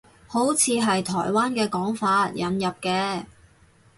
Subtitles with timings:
[0.25, 3.23] 好似係台灣嘅講法，引入嘅